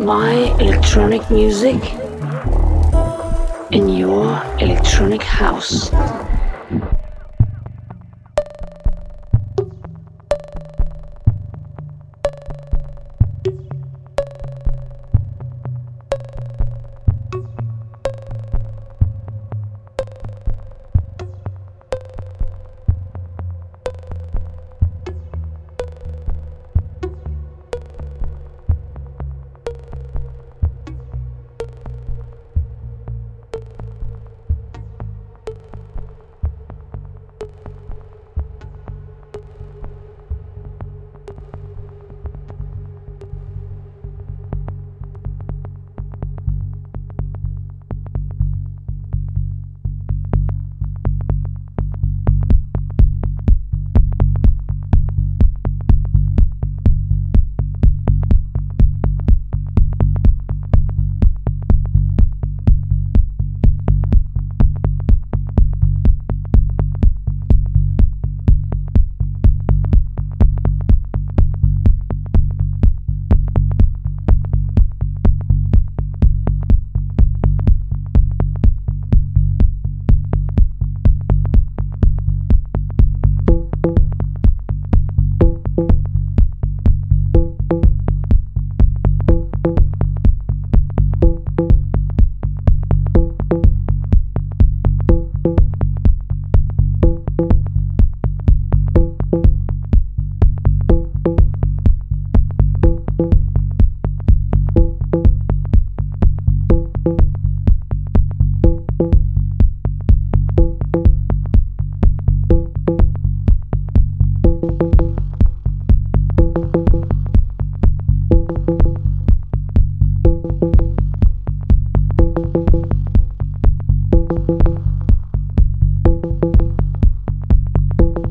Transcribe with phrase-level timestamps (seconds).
[0.00, 1.76] my electronic music
[3.70, 5.90] in your electronic house.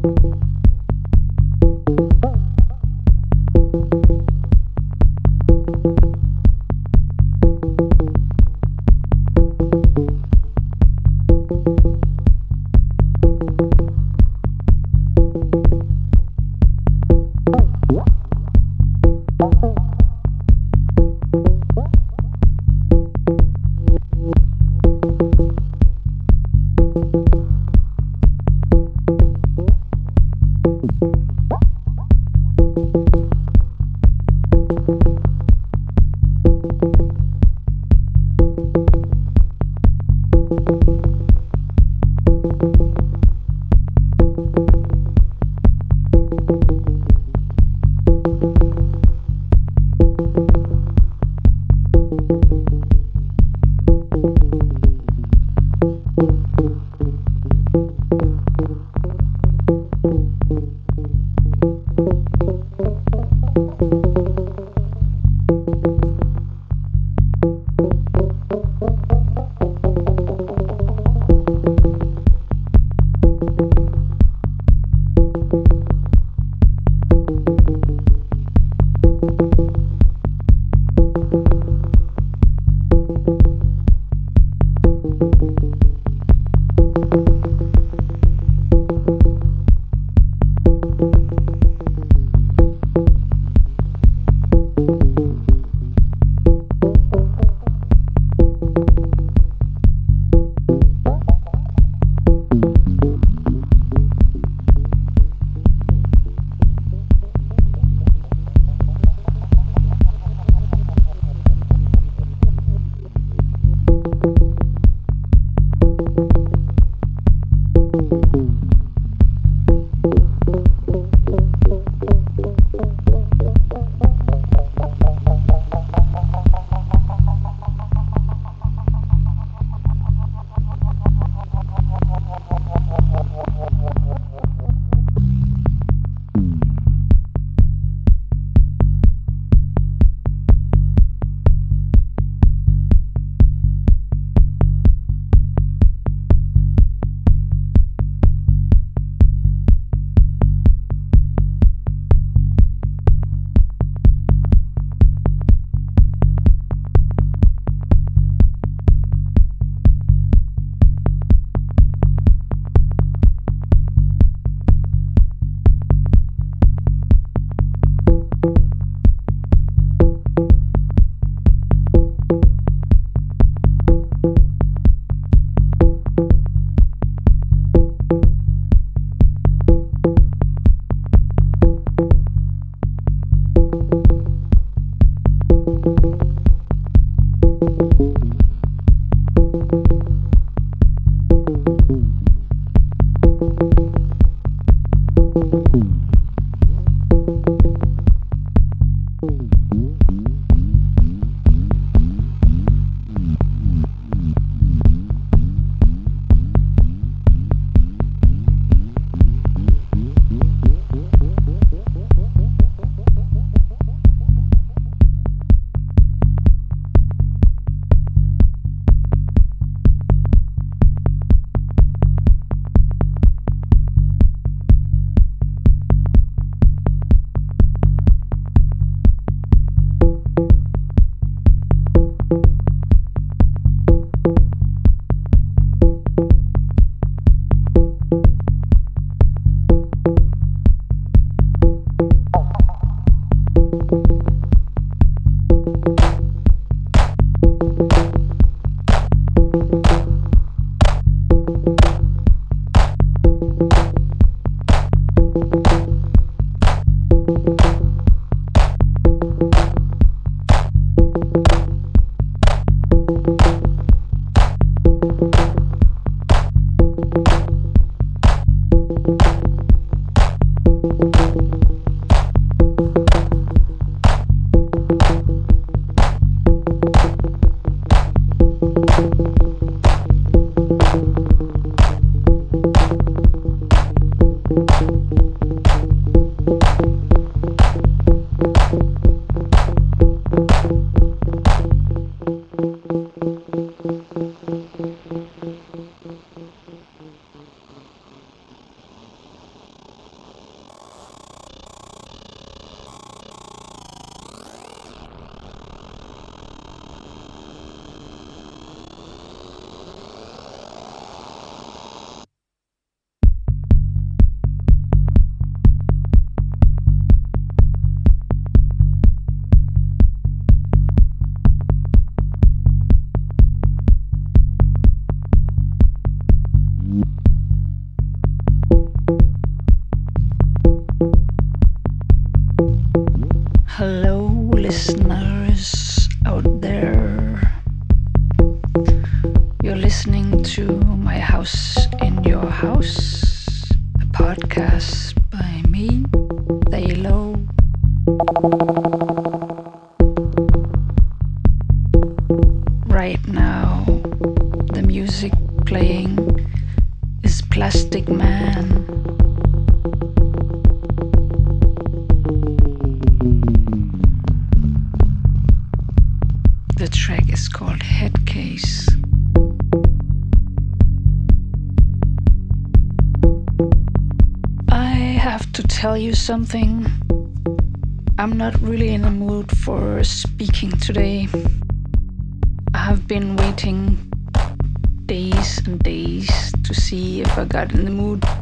[0.03, 0.36] you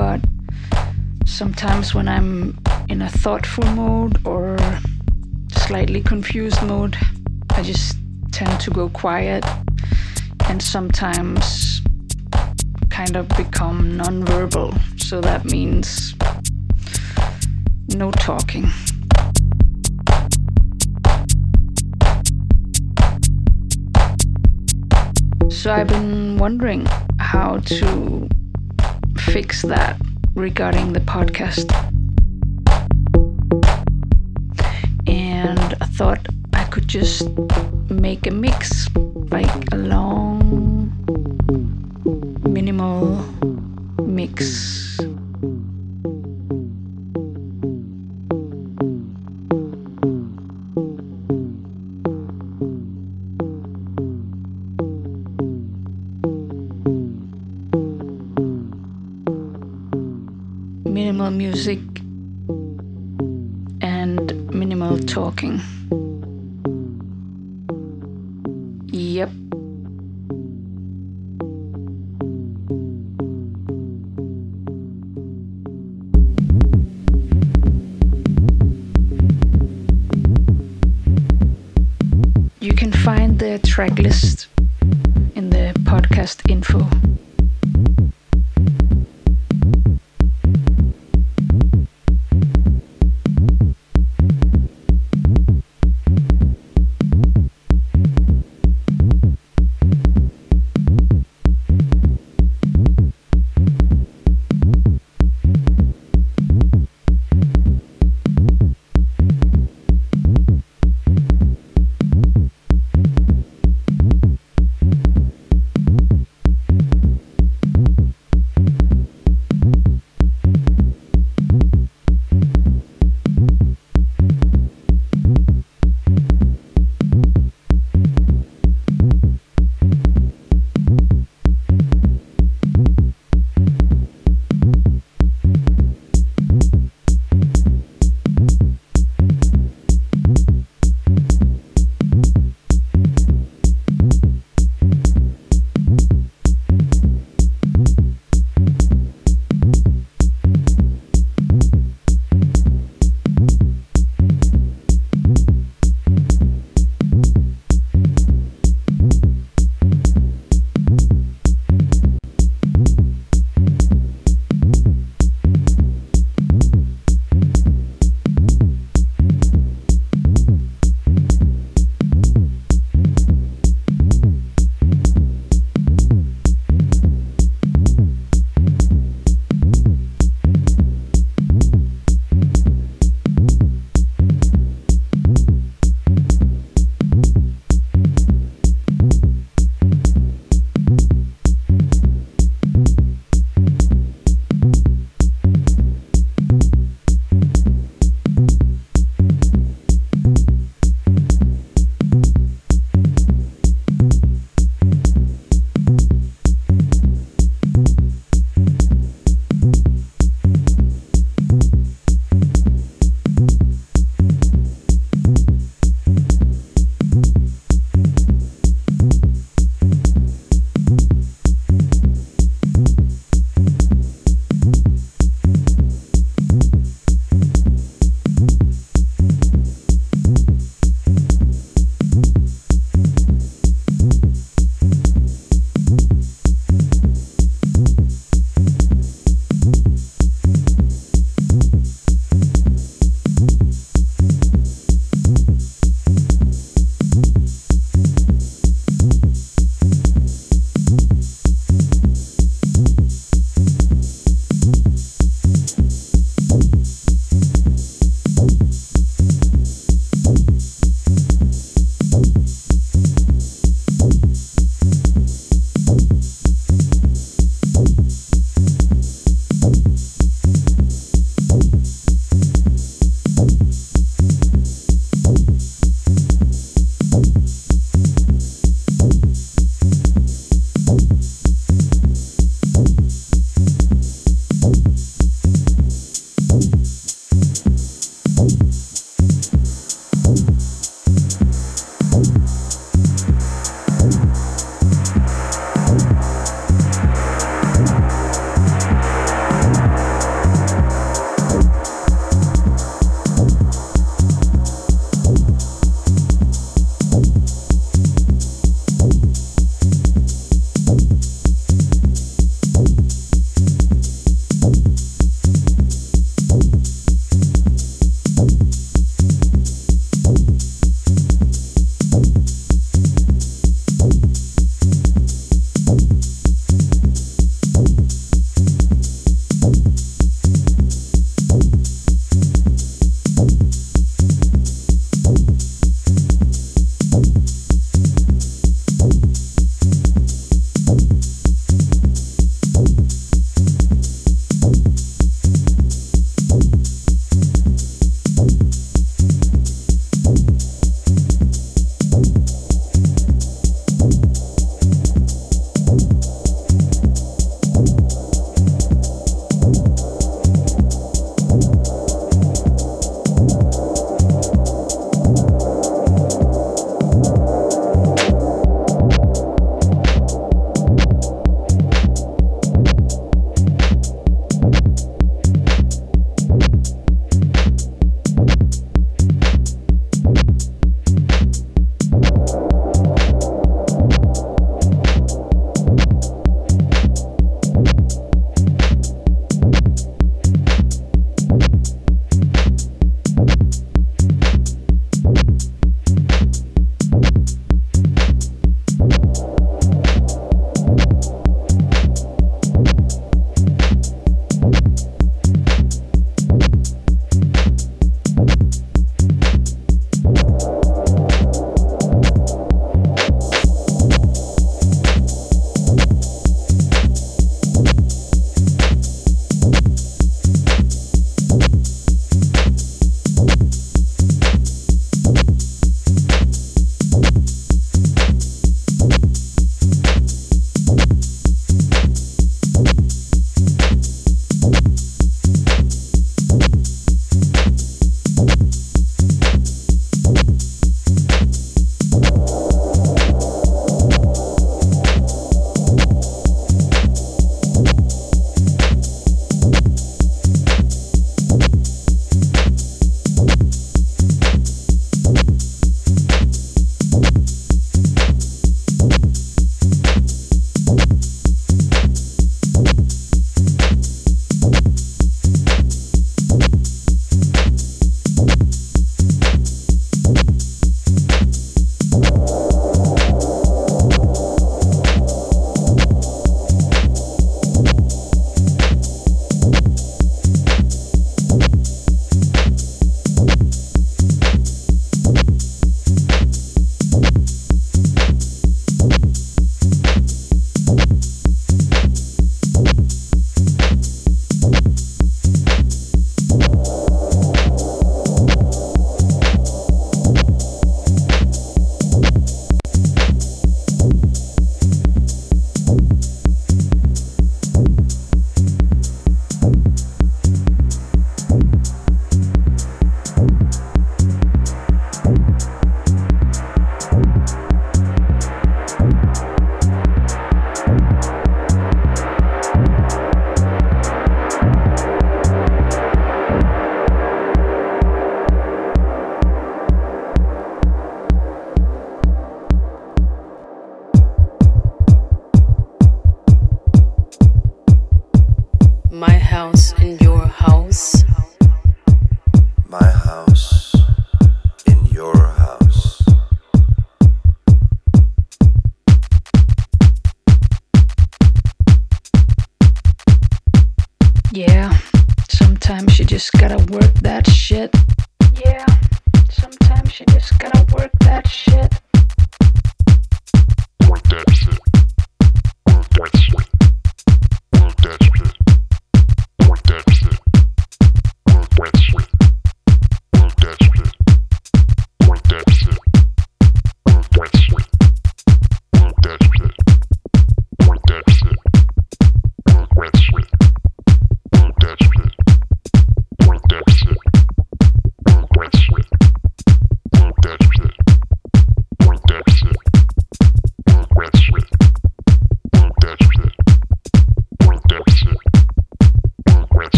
[0.00, 0.20] but
[1.26, 4.56] sometimes when I'm in a thoughtful mode or
[5.52, 6.96] slightly confused mode,
[7.50, 7.98] I just
[8.32, 9.44] tend to go quiet
[10.48, 11.82] and sometimes
[12.88, 14.70] kind of become nonverbal.
[14.98, 16.14] So that means
[17.94, 18.70] no talking.
[25.50, 26.86] So I've been wondering
[27.18, 28.30] how to
[29.32, 29.96] fix that
[30.34, 31.70] regarding the podcast.
[35.06, 37.28] And I thought I could just
[37.88, 38.88] make a mix,
[39.30, 40.90] like a long,
[42.42, 43.24] minimal
[44.02, 44.89] mix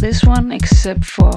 [0.00, 1.30] this one except for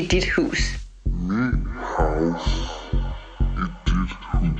[0.00, 0.60] i dit hus.
[1.28, 2.60] Min house
[3.56, 4.56] i dit hus.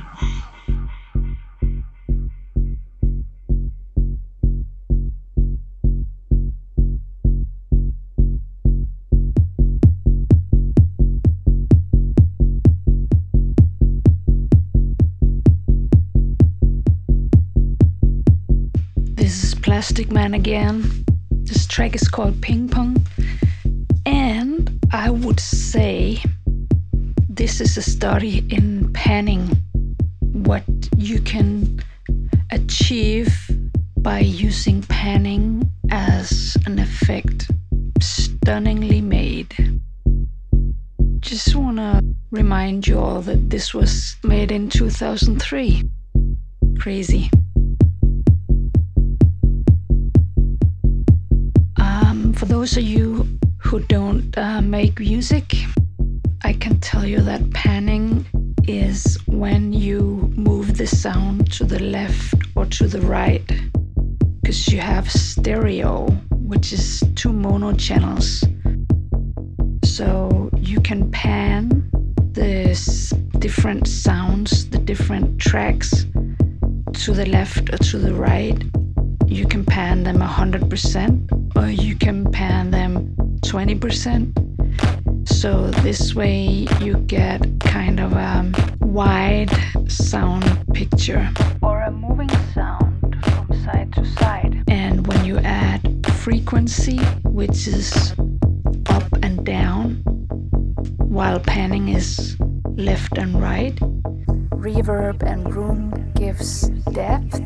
[19.15, 21.05] This is Plastikman again.
[21.31, 23.03] This track is called Ping Pong.
[24.93, 26.21] I would say
[27.29, 29.47] this is a study in panning,
[30.33, 30.65] what
[30.97, 31.79] you can
[32.51, 33.33] achieve
[33.99, 37.49] by using panning as an effect.
[38.01, 39.79] Stunningly made.
[41.19, 45.89] Just want to remind you all that this was made in 2003.
[46.79, 47.29] Crazy.
[51.77, 55.55] Um, for those of you who don't uh, make music,
[56.43, 58.25] I can tell you that panning
[58.67, 63.45] is when you move the sound to the left or to the right.
[64.41, 68.43] Because you have stereo, which is two mono channels.
[69.85, 71.89] So you can pan
[72.33, 76.05] this different sounds, the different tracks
[76.93, 78.61] to the left or to the right.
[79.27, 85.27] You can pan them 100% or you can pan them 20%.
[85.27, 88.51] So this way you get kind of a
[88.81, 89.51] wide
[89.87, 91.29] sound picture
[91.61, 94.63] or a moving sound from side to side.
[94.67, 95.81] And when you add
[96.15, 98.13] frequency, which is
[98.87, 100.03] up and down,
[100.97, 102.37] while panning is
[102.75, 103.75] left and right,
[104.55, 107.41] reverb and room gives depth,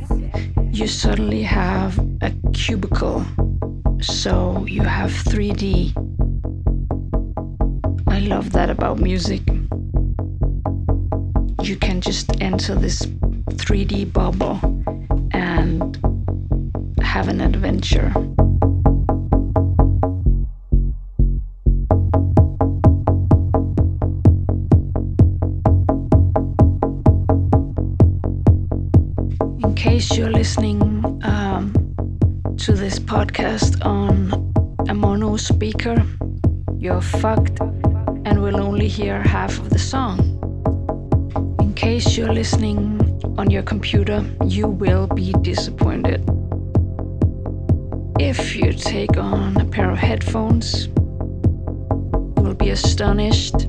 [0.71, 3.25] you suddenly have a cubicle.
[4.01, 5.93] So you have 3D.
[8.07, 9.41] I love that about music.
[11.61, 14.59] You can just enter this 3D bubble
[15.31, 15.97] and
[17.01, 18.11] have an adventure.
[29.63, 30.81] In case you're listening
[31.23, 31.84] um,
[32.65, 34.33] to this podcast on
[34.89, 36.03] a mono speaker,
[36.79, 37.59] you're fucked
[38.25, 40.17] and will only hear half of the song.
[41.59, 42.99] In case you're listening
[43.37, 46.27] on your computer, you will be disappointed.
[48.19, 53.65] If you take on a pair of headphones, you will be astonished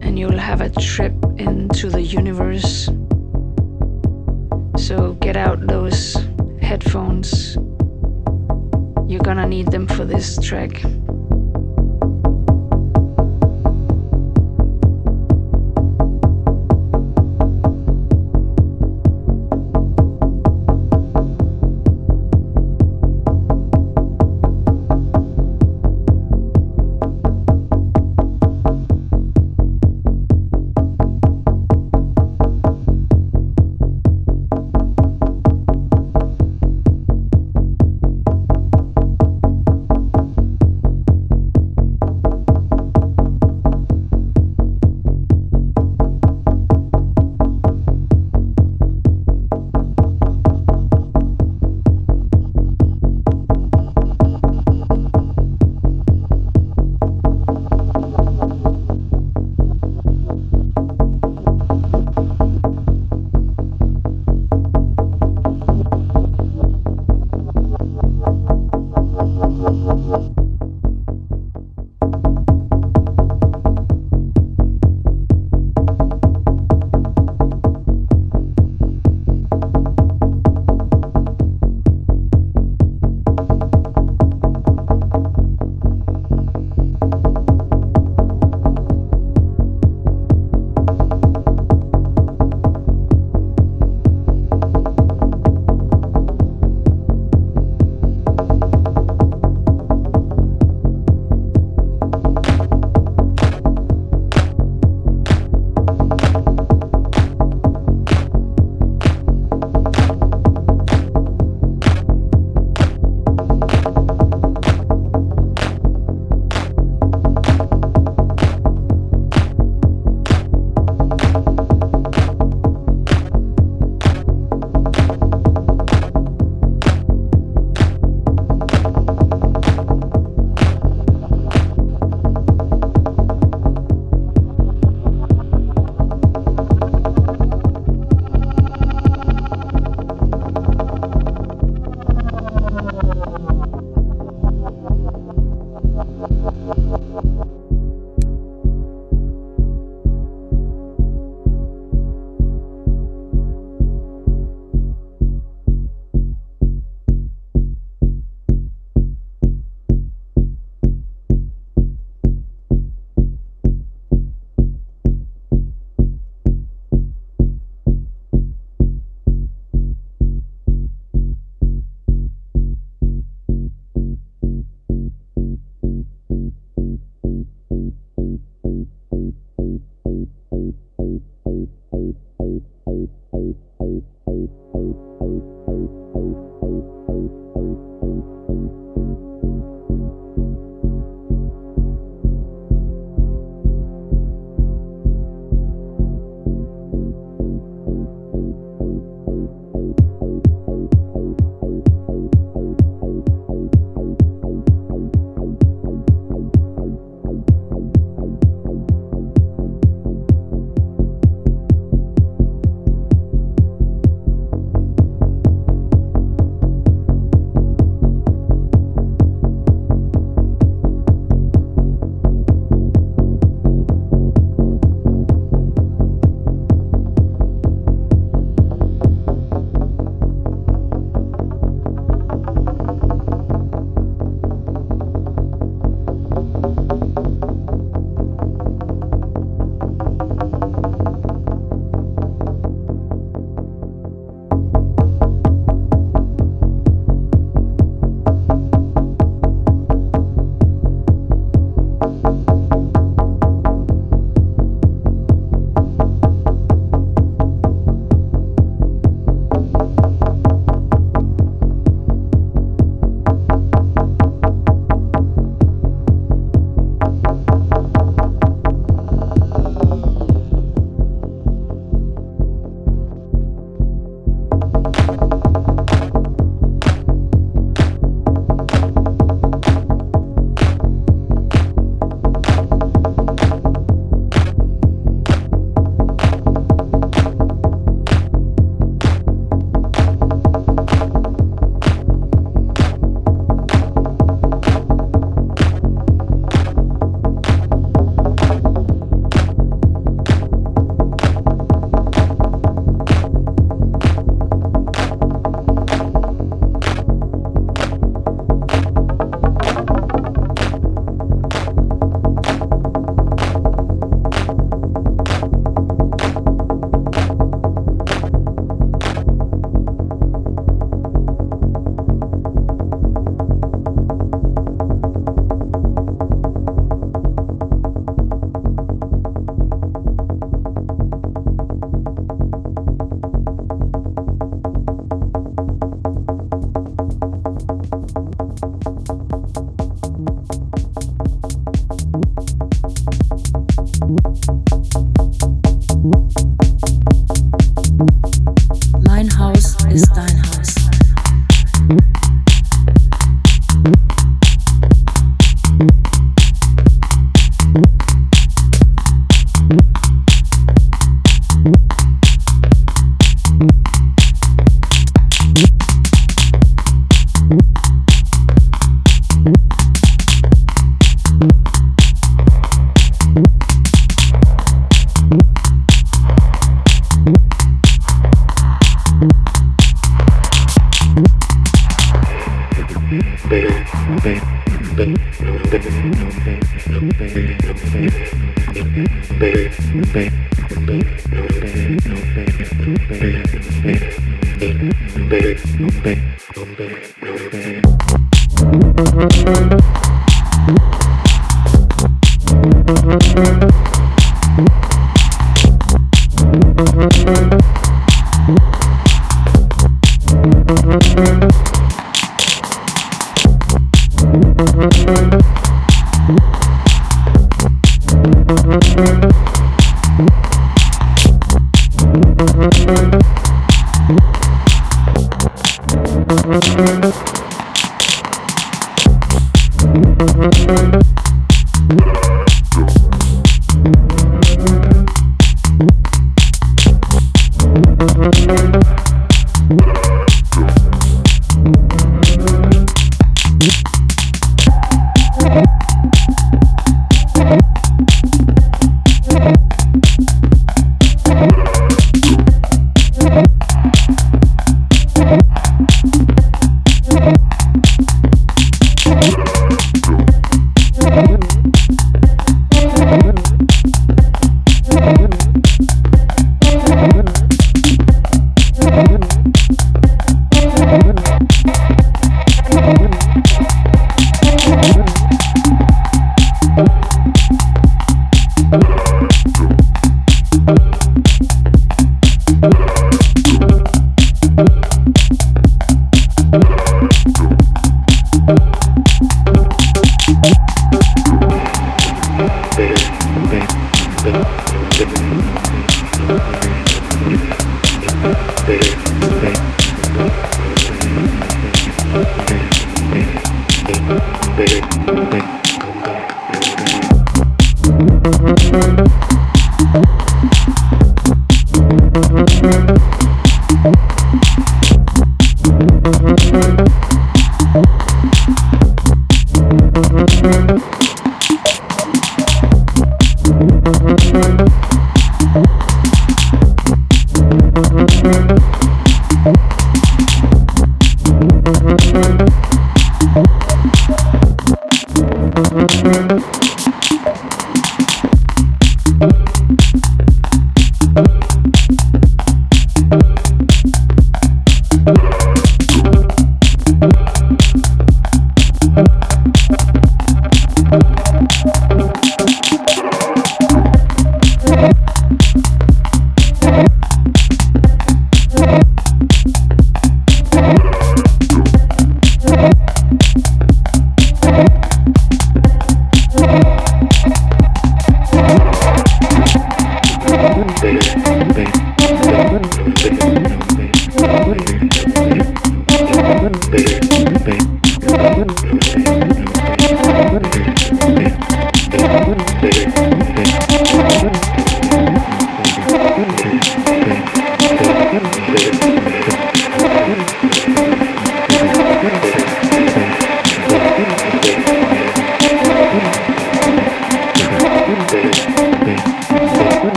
[0.00, 2.86] and you'll have a trip into the universe.
[4.78, 6.16] So get out those
[6.62, 7.58] headphones.
[9.08, 10.82] You're gonna need them for this track.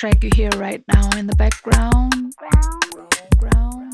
[0.00, 2.32] Track you hear right now in the background,
[3.36, 3.92] ground,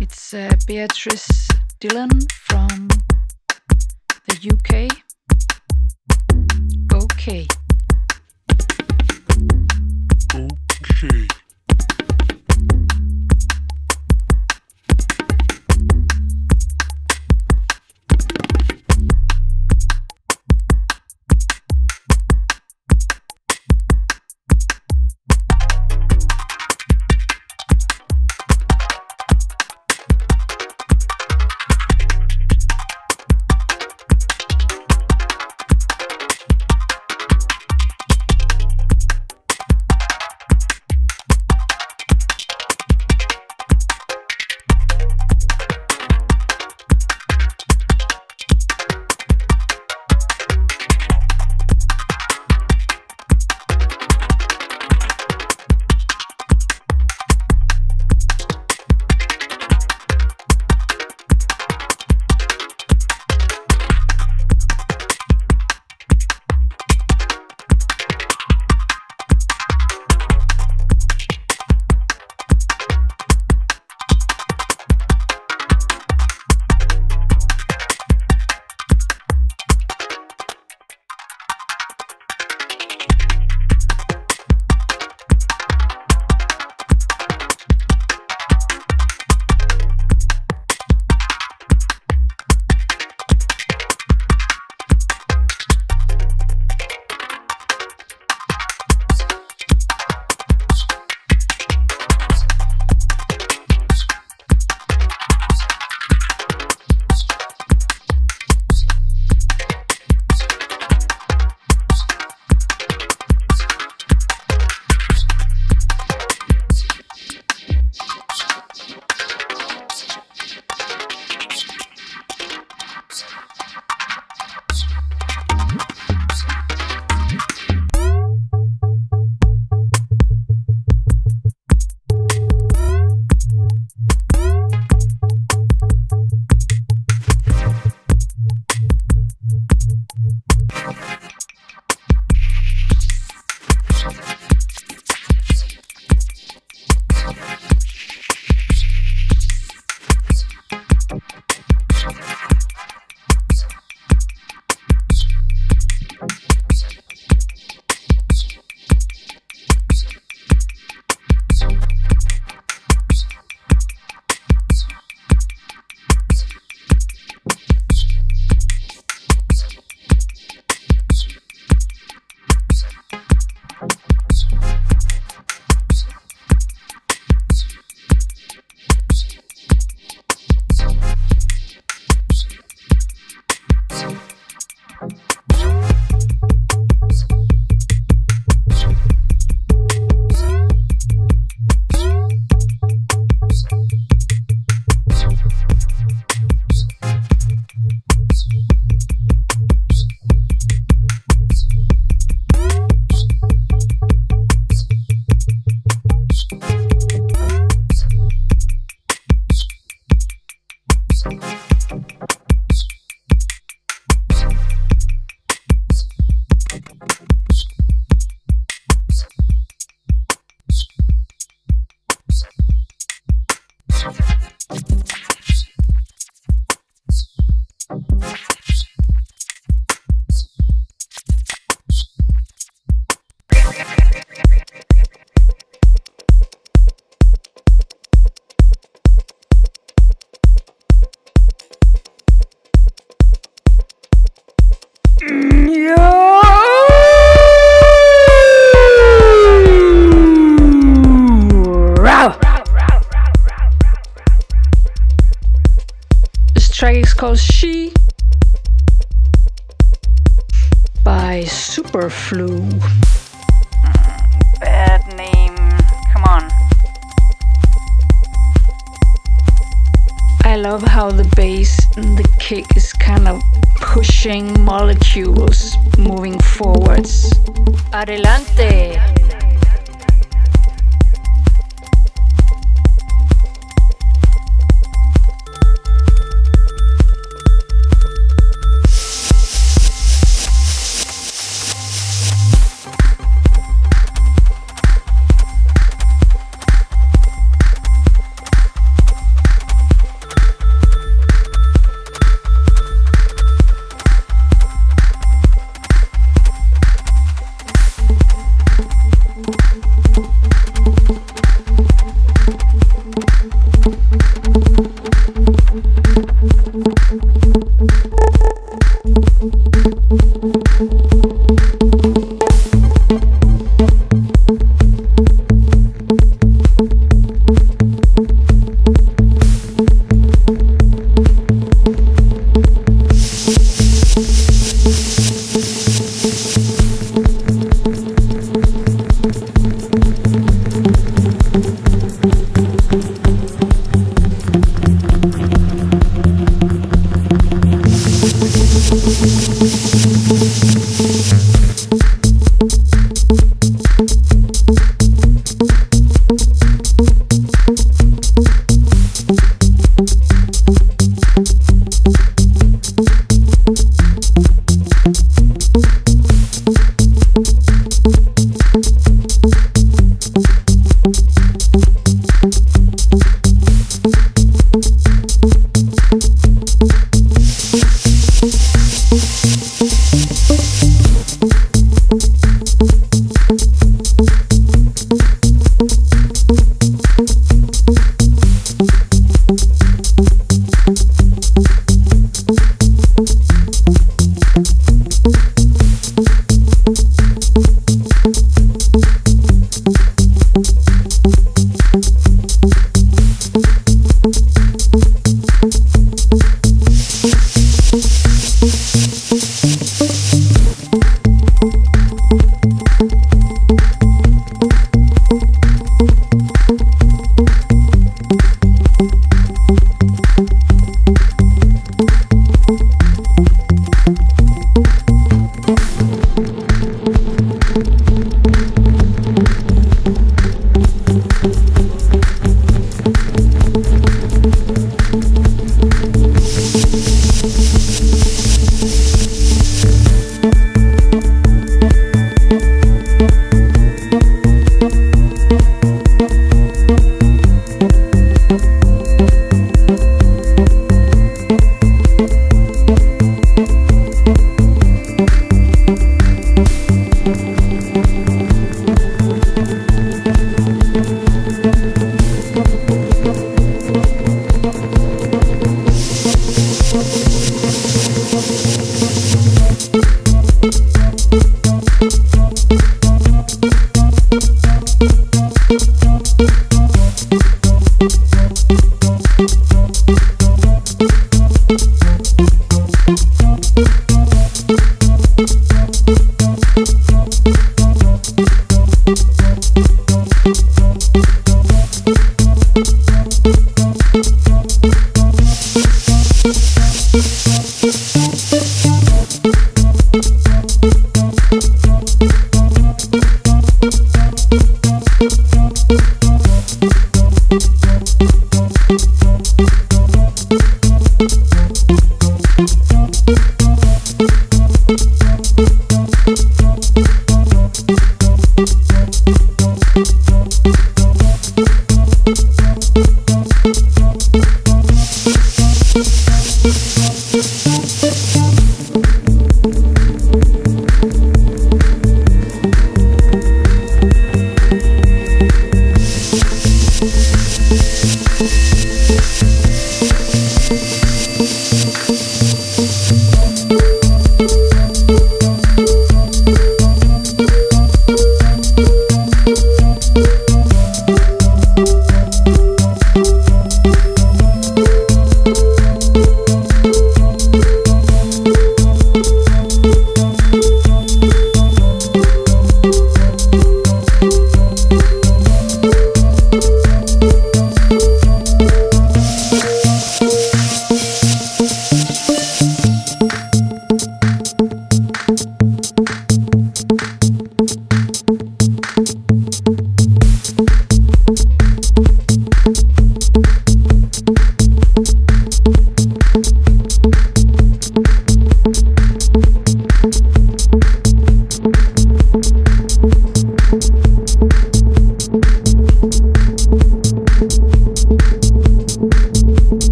[0.00, 1.48] it's uh, Beatrice
[1.80, 2.86] Dillon from
[4.28, 4.86] the UK.
[6.92, 7.48] Okay.
[7.48, 7.57] Okay.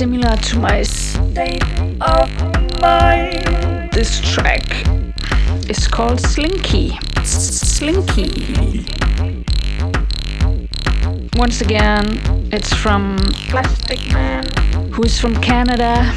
[0.00, 1.62] Similar to my state
[2.00, 2.30] of
[2.80, 3.92] mind.
[3.92, 4.64] This track
[5.68, 6.98] is called Slinky.
[7.22, 8.86] Slinky.
[11.36, 12.06] Once again,
[12.50, 13.18] it's from
[13.50, 14.46] Plastic Man,
[14.90, 16.14] who is from Canada,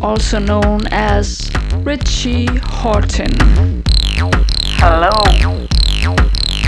[0.00, 1.50] also known as
[1.84, 3.84] Richie Hawtin.
[4.80, 5.12] Hello.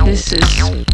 [0.04, 0.89] This is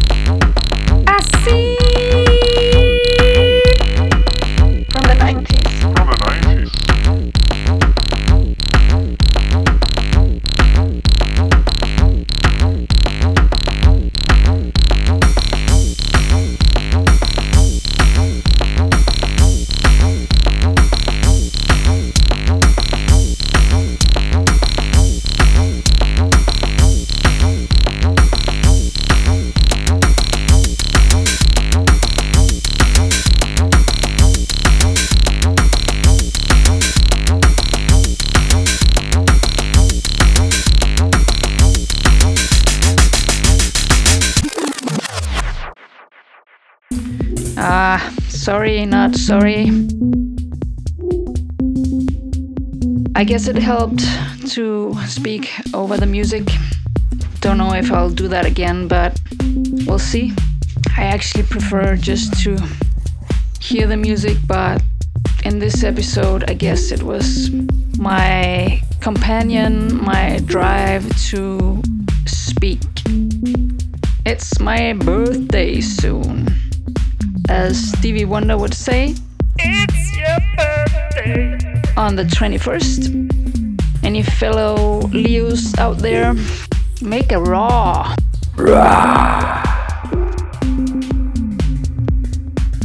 [49.27, 49.67] sorry.
[53.13, 53.99] I guess it helped
[54.51, 56.47] to speak over the music.
[57.41, 59.19] Don't know if I'll do that again, but
[59.85, 60.31] we'll see.
[60.95, 62.57] I actually prefer just to
[63.59, 64.81] hear the music, but
[65.43, 67.51] in this episode, I guess it was
[67.99, 71.81] my companion, my drive to
[72.25, 72.79] speak.
[74.25, 76.56] It's my birthday soon.
[77.49, 79.15] As Stevie Wonder would say,
[79.57, 81.81] It's your birthday!
[81.95, 84.03] On the 21st.
[84.03, 86.33] Any fellow Leos out there,
[87.01, 88.15] make a raw.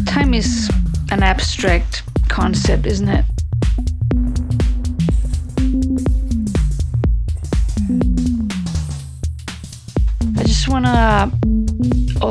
[0.06, 0.70] Time is
[1.10, 3.24] an abstract concept, isn't it?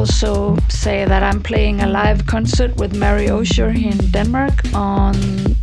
[0.02, 5.14] Also say that I'm playing a live concert with Mary Osher in Denmark on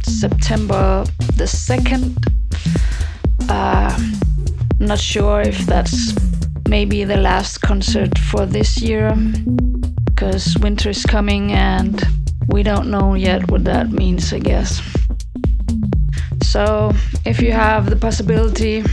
[0.05, 2.15] September the 2nd.
[3.49, 3.99] Uh,
[4.79, 6.15] not sure if that's
[6.69, 9.13] maybe the last concert for this year
[10.05, 12.01] because winter is coming and
[12.47, 14.81] we don't know yet what that means, I guess.
[16.45, 16.93] So,
[17.27, 18.85] if you have the possibility,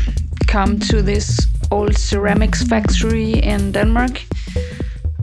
[0.47, 1.39] come to this
[1.69, 4.25] old ceramics factory in Denmark.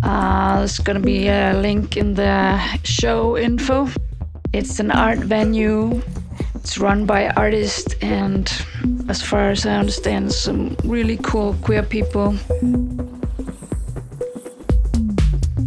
[0.02, 3.88] Uh, there's gonna be a link in the show info.
[4.52, 6.02] It's an art venue.
[6.54, 8.50] It's run by artists and,
[9.08, 12.36] as far as I understand, some really cool queer people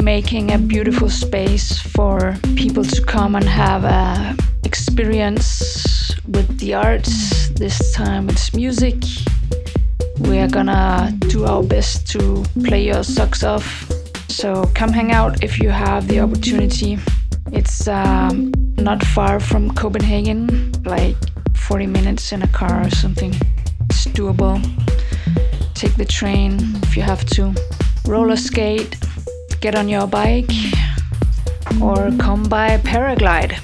[0.02, 7.50] making a beautiful space for people to come and have a experience with the arts.
[7.50, 8.96] This time it's music.
[10.20, 13.85] We are gonna do our best to play your socks off.
[14.36, 17.00] So come hang out if you have the opportunity.
[17.54, 21.16] It's um, not far from Copenhagen, like
[21.56, 23.34] 40 minutes in a car or something.
[23.90, 24.60] It's doable.
[25.74, 27.56] Take the train if you have to.
[28.06, 28.98] Roller skate,
[29.62, 30.52] get on your bike,
[31.82, 33.56] or come by paraglide.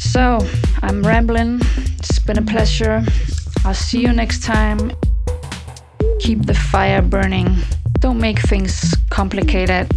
[0.00, 0.44] So,
[0.82, 1.60] I'm rambling.
[2.00, 3.04] It's been a pleasure.
[3.64, 4.92] I'll see you next time.
[6.18, 7.56] Keep the fire burning.
[7.98, 9.90] Don't make things complicated.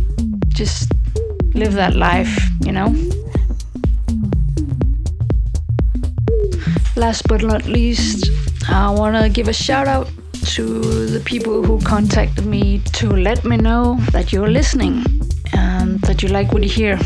[0.49, 0.91] Just
[1.53, 2.93] live that life, you know?
[6.95, 8.29] Last but not least,
[8.69, 10.09] I want to give a shout out
[10.55, 15.03] to the people who contacted me to let me know that you're listening
[15.53, 16.99] and that you like what you hear.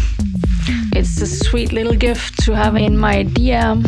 [0.94, 3.86] It's a sweet little gift to have in my DM.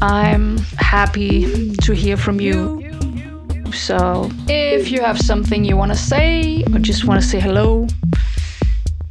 [0.00, 2.84] I'm happy to hear from you.
[3.72, 7.86] So, if you have something you want to say or just want to say hello,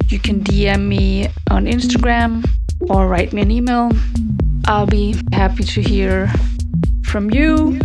[0.08, 2.48] you can DM me on Instagram
[2.88, 3.90] or write me an email.
[4.66, 6.32] I'll be happy to hear
[7.04, 7.78] from you.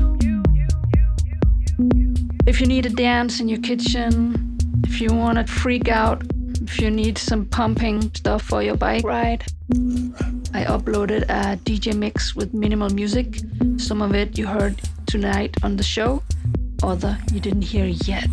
[2.47, 6.24] If you need a dance in your kitchen, if you want to freak out,
[6.64, 9.43] if you need some pumping stuff for your bike ride,
[10.53, 13.39] I uploaded a DJ mix with minimal music.
[13.78, 16.24] Some of it you heard tonight on the show,
[16.82, 18.30] other you didn't hear yet.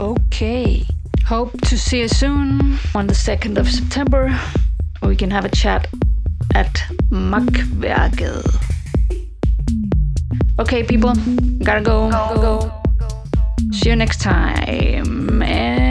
[0.00, 0.86] Okay.
[1.26, 4.38] Hope to see you soon on the 2nd of September.
[5.02, 5.88] We can have a chat
[6.54, 6.74] at
[7.10, 8.67] Makvärket.
[10.58, 11.14] Okay, people,
[11.62, 12.10] gotta go.
[12.10, 12.82] go, go.
[13.72, 15.40] See you next time.
[15.42, 15.87] And